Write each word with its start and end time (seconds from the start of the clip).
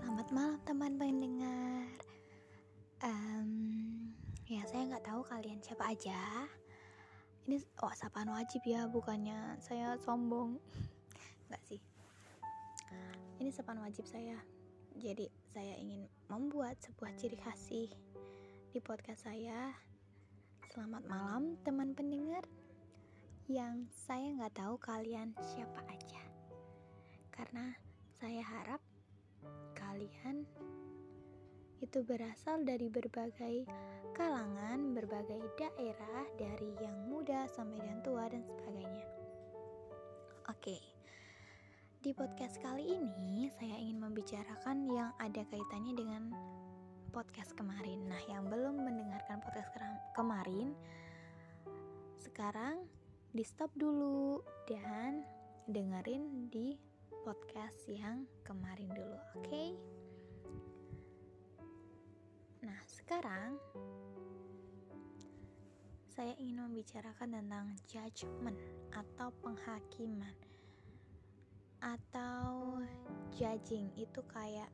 Selamat 0.00 0.32
malam 0.32 0.56
teman 0.64 0.96
pendengar. 0.96 1.92
Um, 3.04 3.52
ya 4.48 4.64
saya 4.64 4.88
nggak 4.88 5.04
tahu 5.04 5.20
kalian 5.28 5.60
siapa 5.60 5.92
aja. 5.92 6.48
Ini 7.44 7.60
oh 7.84 7.92
sapaan 7.92 8.32
wajib 8.32 8.64
ya, 8.64 8.88
bukannya 8.88 9.60
saya 9.60 10.00
sombong. 10.00 10.56
Nggak 11.52 11.62
sih. 11.68 11.80
Ini 13.44 13.52
sapaan 13.52 13.84
wajib 13.84 14.08
saya. 14.08 14.40
Jadi 14.96 15.28
saya 15.52 15.76
ingin 15.76 16.08
membuat 16.32 16.80
sebuah 16.80 17.20
ciri 17.20 17.36
khas 17.36 17.60
sih 17.60 17.92
di 18.72 18.80
podcast 18.80 19.28
saya. 19.28 19.76
Selamat 20.72 21.04
malam 21.12 21.60
teman 21.60 21.92
pendengar 21.92 22.48
yang 23.52 23.84
saya 23.92 24.32
nggak 24.32 24.64
tahu 24.64 24.80
kalian 24.80 25.36
siapa 25.44 25.84
aja. 25.92 26.24
Karena 27.36 27.76
saya 28.16 28.40
harap 28.40 28.80
kalian 29.76 30.44
itu 31.80 32.04
berasal 32.04 32.60
dari 32.62 32.92
berbagai 32.92 33.64
kalangan, 34.12 34.92
berbagai 34.92 35.40
daerah, 35.56 36.24
dari 36.36 36.76
yang 36.76 37.08
muda 37.08 37.48
sampai 37.48 37.80
yang 37.80 38.04
tua 38.04 38.28
dan 38.28 38.44
sebagainya. 38.44 39.06
Oke. 40.52 40.76
Di 42.00 42.16
podcast 42.16 42.56
kali 42.64 42.96
ini 42.96 43.48
saya 43.60 43.76
ingin 43.76 44.00
membicarakan 44.00 44.88
yang 44.88 45.12
ada 45.20 45.44
kaitannya 45.48 45.92
dengan 45.92 46.22
podcast 47.12 47.52
kemarin. 47.52 48.08
Nah, 48.08 48.20
yang 48.28 48.48
belum 48.48 48.80
mendengarkan 48.80 49.40
podcast 49.44 49.68
kemarin 50.16 50.72
sekarang 52.16 52.88
di 53.36 53.44
stop 53.44 53.68
dulu 53.76 54.40
dan 54.64 55.24
dengerin 55.68 56.48
di 56.48 56.89
podcast 57.20 57.84
yang 57.92 58.24
kemarin 58.40 58.88
dulu, 58.96 59.16
oke? 59.36 59.44
Okay? 59.44 59.68
Nah, 62.64 62.80
sekarang 62.88 63.60
saya 66.08 66.32
ingin 66.40 66.64
membicarakan 66.68 67.40
tentang 67.40 67.66
judgment 67.88 68.56
atau 68.92 69.32
penghakiman 69.40 70.36
atau 71.80 72.76
judging 73.32 73.88
itu 73.96 74.20
kayak 74.28 74.68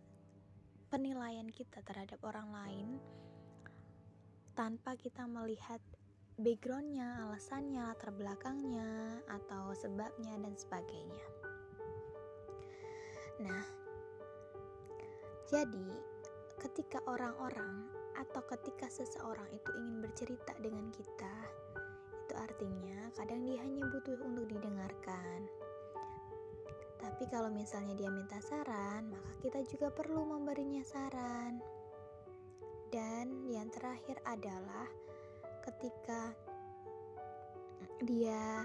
penilaian 0.91 1.47
kita 1.51 1.83
terhadap 1.87 2.19
orang 2.27 2.51
lain 2.51 2.89
tanpa 4.59 4.99
kita 4.99 5.29
melihat 5.29 5.79
backgroundnya, 6.37 7.25
alasannya, 7.25 7.81
latar 7.81 8.13
belakangnya, 8.13 9.21
atau 9.25 9.73
sebabnya 9.73 10.37
dan 10.37 10.53
sebagainya. 10.53 11.25
Nah, 13.43 13.65
jadi 15.47 15.89
ketika 16.57 17.05
orang-orang 17.05 17.87
atau 18.17 18.41
ketika 18.57 18.89
seseorang 18.89 19.47
itu 19.53 19.71
ingin 19.77 20.01
bercerita 20.01 20.57
dengan 20.57 20.89
kita, 20.91 21.37
itu 22.27 22.35
artinya 22.35 23.13
kadang 23.15 23.45
dia 23.45 23.61
hanya 23.61 23.85
butuh 23.93 24.17
untuk 24.25 24.49
didengarkan. 24.49 25.45
Tapi 26.97 27.25
kalau 27.29 27.53
misalnya 27.53 27.95
dia 27.95 28.09
minta 28.09 28.41
saran, 28.41 29.13
maka 29.13 29.33
kita 29.45 29.61
juga 29.69 29.93
perlu 29.93 30.25
memberinya 30.25 30.83
saran. 30.83 31.61
Dan 32.89 33.45
yang 33.53 33.69
terakhir 33.69 34.17
adalah 34.25 34.89
ketika 35.63 36.33
dia 38.03 38.65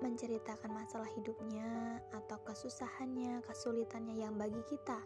menceritakan 0.00 0.72
masalah 0.72 1.08
hidupnya 1.16 2.00
atau 2.12 2.40
kesusahannya, 2.44 3.44
kesulitannya 3.44 4.16
yang 4.16 4.34
bagi 4.36 4.60
kita 4.68 4.98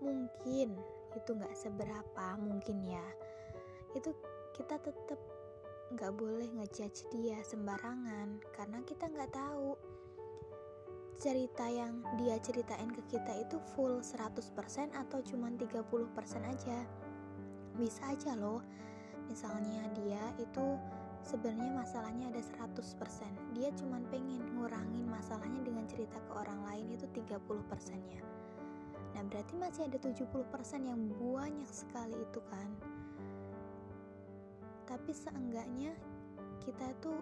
mungkin 0.00 0.76
itu 1.16 1.30
nggak 1.32 1.56
seberapa 1.56 2.26
mungkin 2.40 2.84
ya. 2.84 3.06
Itu 3.96 4.12
kita 4.56 4.80
tetap 4.80 5.20
nggak 5.88 6.12
boleh 6.20 6.48
ngejudge 6.52 7.08
dia 7.08 7.40
sembarangan 7.40 8.44
karena 8.52 8.78
kita 8.84 9.08
nggak 9.08 9.32
tahu 9.32 9.72
cerita 11.18 11.66
yang 11.66 12.04
dia 12.14 12.38
ceritain 12.38 12.92
ke 12.94 13.02
kita 13.10 13.42
itu 13.42 13.58
full 13.74 13.98
100% 13.98 14.94
atau 14.94 15.18
cuma 15.26 15.50
30% 15.50 15.74
aja. 16.46 16.78
Bisa 17.74 18.02
aja 18.06 18.38
loh. 18.38 18.62
Misalnya 19.26 19.82
dia 19.98 20.22
itu 20.38 20.78
sebenarnya 21.26 21.74
masalahnya 21.74 22.30
ada 22.30 22.42
100% 22.42 22.78
dia 23.56 23.70
cuma 23.74 23.98
pengen 24.12 24.42
ngurangin 24.54 25.06
masalahnya 25.08 25.60
dengan 25.64 25.84
cerita 25.90 26.18
ke 26.28 26.32
orang 26.34 26.60
lain 26.66 26.86
itu 26.94 27.06
30 27.10 27.70
persennya. 27.70 28.22
Nah 29.16 29.22
berarti 29.26 29.54
masih 29.58 29.90
ada 29.90 29.98
70% 29.98 30.30
yang 30.86 31.00
banyak 31.18 31.70
sekali 31.70 32.14
itu 32.14 32.40
kan? 32.46 32.70
Tapi 34.86 35.10
seenggaknya 35.12 35.92
kita 36.62 36.86
tuh 37.02 37.18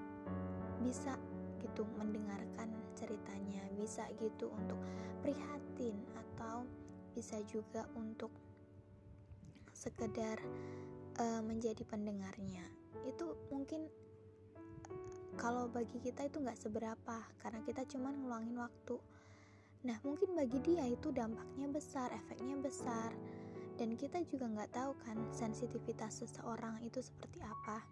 bisa 0.85 1.17
gitu 1.65 1.89
mendengarkan 1.97 2.69
ceritanya 2.95 3.65
bisa 3.77 4.09
gitu 4.21 4.53
untuk 4.53 4.81
prihatin 5.21 5.97
atau 6.17 6.65
bisa 7.13 7.41
juga 7.49 7.89
untuk 7.97 8.33
sekedar 9.73 10.41
uh, 11.21 11.41
menjadi 11.45 11.85
pendengarnya 11.85 12.65
itu 13.07 13.27
mungkin 13.55 13.87
kalau 15.37 15.69
bagi 15.69 16.01
kita 16.01 16.27
itu 16.27 16.41
nggak 16.41 16.59
seberapa 16.59 17.17
karena 17.45 17.61
kita 17.63 17.85
cuma 17.87 18.11
ngeluangin 18.11 18.57
waktu. 18.57 18.97
Nah 19.85 20.01
mungkin 20.03 20.33
bagi 20.33 20.59
dia 20.65 20.89
itu 20.89 21.13
dampaknya 21.13 21.69
besar 21.71 22.09
efeknya 22.11 22.57
besar. 22.59 23.13
Dan 23.77 23.93
kita 23.93 24.25
juga 24.25 24.49
nggak 24.49 24.73
tahu 24.73 24.97
kan 25.05 25.21
sensitivitas 25.37 26.25
seseorang 26.25 26.81
itu 26.81 27.05
seperti 27.05 27.45
apa. 27.45 27.85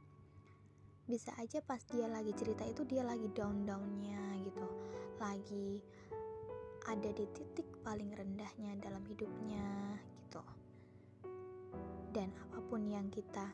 Bisa 1.05 1.37
aja 1.37 1.61
pas 1.61 1.85
dia 1.93 2.09
lagi 2.09 2.33
cerita 2.33 2.65
itu 2.65 2.89
dia 2.89 3.05
lagi 3.05 3.29
down 3.37 3.69
downnya 3.69 4.41
gitu. 4.41 4.65
Lagi 5.21 5.85
ada 6.89 7.11
di 7.13 7.29
titik 7.37 7.69
paling 7.85 8.09
rendahnya 8.17 8.81
dalam 8.81 9.05
hidupnya 9.05 10.01
gitu. 10.25 10.41
Dan 12.17 12.33
apa 12.33 12.65
pun 12.65 12.89
yang 12.89 13.13
kita 13.13 13.53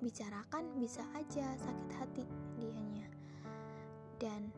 bicarakan 0.00 0.64
bisa 0.80 1.02
aja 1.16 1.56
sakit 1.56 1.90
hati 1.96 2.24
dianya. 2.60 3.08
Dan 4.16 4.48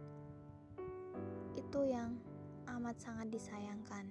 itu 1.59 1.81
yang 1.87 2.15
amat 2.78 2.97
sangat 2.99 3.28
disayangkan. 3.31 4.10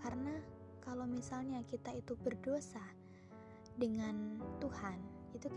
Karena 0.00 0.34
kalau 0.80 1.04
misalnya 1.04 1.60
kita 1.66 1.92
itu 1.96 2.16
berdosa 2.20 2.82
dengan 3.76 4.40
Tuhan 4.62 5.16
itu 5.36 5.52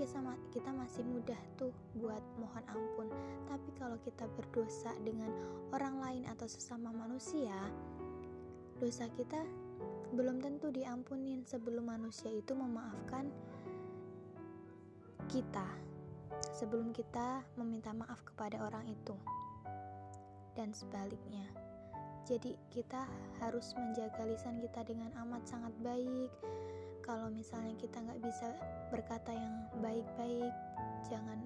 kita 0.52 0.76
masih 0.76 1.08
mudah 1.08 1.40
tuh 1.56 1.72
buat 1.96 2.20
mohon 2.36 2.66
ampun. 2.68 3.08
Tapi 3.48 3.72
kalau 3.80 3.96
kita 4.04 4.28
berdosa 4.36 4.92
dengan 5.08 5.32
orang 5.72 6.04
lain 6.04 6.24
atau 6.28 6.52
sesama 6.52 6.92
manusia 6.92 7.56
dosa 8.80 9.12
kita 9.12 9.44
belum 10.16 10.40
tentu 10.40 10.72
diampunin 10.72 11.44
sebelum 11.44 11.92
manusia 11.92 12.32
itu 12.32 12.56
memaafkan 12.56 13.28
kita 15.28 15.68
sebelum 16.56 16.96
kita 16.96 17.44
meminta 17.60 17.92
maaf 17.92 18.24
kepada 18.24 18.64
orang 18.64 18.88
itu. 18.88 19.18
Dan 20.56 20.72
sebaliknya 20.72 21.48
jadi 22.30 22.54
kita 22.70 23.10
harus 23.42 23.74
menjaga 23.74 24.22
lisan 24.30 24.62
kita 24.62 24.86
dengan 24.86 25.10
amat 25.26 25.50
sangat 25.50 25.74
baik. 25.82 26.30
Kalau 27.02 27.26
misalnya 27.34 27.74
kita 27.82 28.06
nggak 28.06 28.22
bisa 28.22 28.54
berkata 28.94 29.34
yang 29.34 29.66
baik-baik 29.82 30.54
jangan 31.10 31.42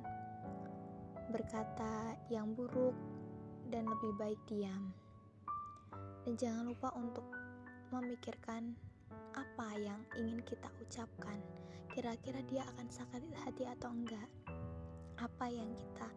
berkata 1.31 2.19
yang 2.27 2.51
buruk 2.51 2.91
dan 3.71 3.87
lebih 3.87 4.11
baik 4.19 4.39
diam. 4.51 4.91
Dan 6.27 6.35
jangan 6.35 6.67
lupa 6.67 6.91
untuk 6.99 7.23
memikirkan 7.95 8.75
apa 9.33 9.67
yang 9.77 10.01
ingin 10.17 10.39
kita 10.45 10.69
ucapkan. 10.81 11.39
Kira-kira 11.93 12.41
dia 12.49 12.65
akan 12.73 12.87
sakit 12.89 13.21
hati 13.45 13.63
atau 13.69 13.93
enggak? 13.93 14.29
Apa 15.21 15.45
yang 15.49 15.69
kita 15.77 16.09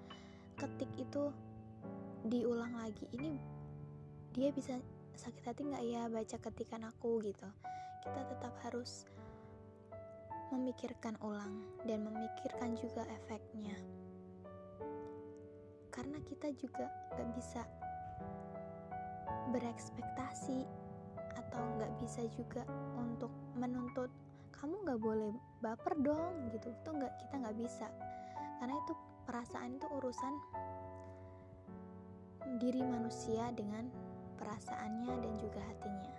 ketik 0.56 0.88
itu 0.96 1.28
diulang 2.26 2.74
lagi. 2.80 3.04
Ini 3.12 3.36
dia 4.32 4.48
bisa 4.52 4.80
sakit 5.16 5.44
hati 5.44 5.62
nggak 5.68 5.84
ya 5.84 6.02
baca 6.08 6.36
ketikan 6.40 6.84
aku 6.88 7.20
gitu. 7.24 7.48
Kita 8.04 8.20
tetap 8.28 8.54
harus 8.64 9.04
memikirkan 10.54 11.18
ulang 11.20 11.66
dan 11.84 12.06
memikirkan 12.06 12.78
juga 12.78 13.02
efeknya. 13.10 13.74
Karena 15.90 16.20
kita 16.22 16.52
juga 16.54 16.86
gak 17.16 17.30
bisa 17.34 17.62
berekspektasi 19.50 20.85
atau 21.48 21.62
nggak 21.78 21.92
bisa 22.02 22.26
juga 22.34 22.62
untuk 22.98 23.30
menuntut 23.54 24.10
kamu 24.50 24.74
nggak 24.82 25.00
boleh 25.00 25.30
baper 25.62 25.94
dong 26.00 26.50
gitu 26.52 26.72
itu 26.72 26.88
nggak 26.90 27.12
kita 27.22 27.34
nggak 27.38 27.56
bisa 27.60 27.86
karena 28.58 28.74
itu 28.80 28.92
perasaan 29.26 29.76
itu 29.76 29.86
urusan 29.90 30.34
diri 32.56 32.80
manusia 32.80 33.50
dengan 33.52 33.90
perasaannya 34.38 35.14
dan 35.18 35.34
juga 35.36 35.60
hatinya. 35.66 36.14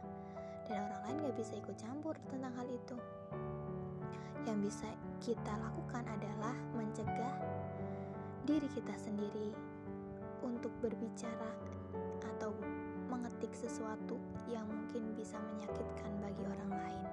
Dan 0.68 0.83
orang 0.83 1.01
lain 1.07 1.18
gak 1.24 1.38
bisa 1.39 1.53
ikut 1.56 1.77
campur 1.79 2.13
tentang 2.27 2.51
hal 2.59 2.68
itu. 2.68 2.97
Yang 4.44 4.57
bisa 4.68 4.88
kita 5.24 5.53
lakukan 5.56 6.03
adalah 6.03 6.56
mencegah 6.75 7.35
diri 8.44 8.68
kita 8.71 8.95
sendiri 9.00 9.56
untuk 10.44 10.71
berbicara 10.83 11.51
atau 12.35 12.51
mengetik 13.07 13.51
sesuatu 13.56 14.19
yang 14.51 14.68
bisa 15.38 15.54
menyakitkan 15.54 16.12
bagi 16.18 16.44
orang 16.50 16.72
lain. 16.74 17.04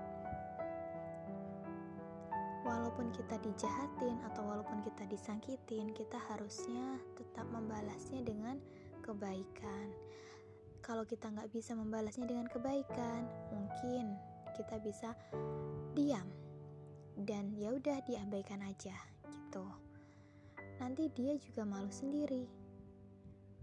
Walaupun 2.65 3.12
kita 3.12 3.37
dijahatin 3.44 4.17
atau 4.32 4.49
walaupun 4.49 4.81
kita 4.81 5.05
disakitin, 5.12 5.93
kita 5.93 6.17
harusnya 6.32 6.97
tetap 7.21 7.44
membalasnya 7.53 8.25
dengan 8.25 8.56
kebaikan. 9.05 9.93
Kalau 10.81 11.05
kita 11.05 11.29
nggak 11.29 11.53
bisa 11.53 11.76
membalasnya 11.76 12.25
dengan 12.25 12.49
kebaikan, 12.49 13.29
mungkin 13.53 14.17
kita 14.56 14.81
bisa 14.81 15.12
diam 15.93 16.25
dan 17.21 17.53
ya 17.53 17.76
udah 17.76 18.00
diabaikan 18.09 18.65
aja 18.65 18.97
gitu. 19.29 19.69
Nanti 20.81 21.12
dia 21.12 21.37
juga 21.37 21.69
malu 21.69 21.93
sendiri. 21.93 22.49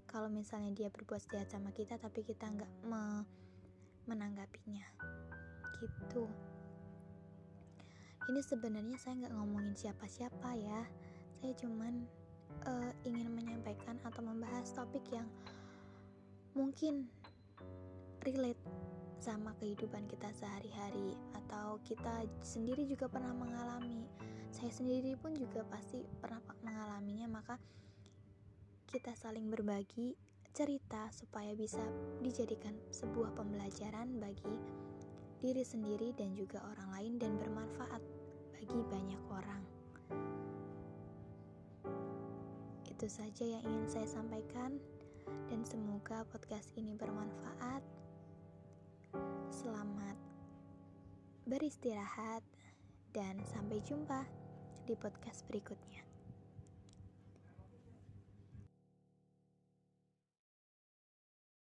Kalau 0.06 0.30
misalnya 0.30 0.86
dia 0.86 0.90
berbuat 0.94 1.26
jahat 1.34 1.50
sama 1.50 1.74
kita 1.74 1.98
tapi 1.98 2.22
kita 2.22 2.46
nggak 2.46 2.74
me 2.86 3.41
menanggapinya, 4.12 4.84
gitu. 5.80 6.28
Ini 8.28 8.42
sebenarnya 8.44 9.00
saya 9.00 9.24
nggak 9.24 9.34
ngomongin 9.40 9.74
siapa-siapa 9.74 10.52
ya. 10.60 10.84
Saya 11.40 11.56
cuman 11.58 12.06
uh, 12.68 12.92
ingin 13.08 13.32
menyampaikan 13.34 13.98
atau 14.04 14.22
membahas 14.22 14.68
topik 14.76 15.02
yang 15.10 15.26
mungkin 16.54 17.08
relate 18.22 18.62
sama 19.22 19.54
kehidupan 19.58 20.06
kita 20.10 20.30
sehari-hari 20.34 21.14
atau 21.38 21.78
kita 21.86 22.26
sendiri 22.42 22.86
juga 22.86 23.10
pernah 23.10 23.34
mengalami. 23.34 24.06
Saya 24.52 24.70
sendiri 24.74 25.16
pun 25.18 25.34
juga 25.34 25.66
pasti 25.70 26.04
pernah 26.20 26.42
mengalaminya 26.62 27.42
maka 27.42 27.56
kita 28.92 29.16
saling 29.16 29.48
berbagi 29.48 30.14
cerita 30.52 31.08
supaya 31.16 31.56
bisa 31.56 31.82
dijadikan 32.20 32.76
sebuah 32.92 33.32
pembelajaran 33.36 34.20
bagi 34.20 34.56
diri 35.42 35.64
sendiri 35.66 36.14
dan 36.14 36.36
juga 36.38 36.62
orang 36.62 36.90
lain 37.00 37.14
dan 37.18 37.32
bermanfaat 37.40 38.04
bagi 38.54 38.82
banyak 38.92 39.22
orang. 39.32 39.64
Itu 42.86 43.08
saja 43.10 43.48
yang 43.48 43.64
ingin 43.66 43.88
saya 43.90 44.08
sampaikan, 44.08 44.78
dan 45.50 45.66
semoga 45.66 46.22
podcast 46.30 46.70
ini 46.78 46.94
bermanfaat. 46.94 47.82
Selamat 49.50 50.20
beristirahat, 51.50 52.46
dan 53.12 53.42
sampai 53.50 53.82
jumpa 53.84 54.24
di 54.88 54.94
podcast 54.96 55.44
berikutnya. 55.50 56.11